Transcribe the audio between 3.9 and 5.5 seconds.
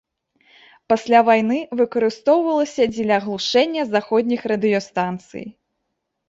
заходніх радыёстанцый.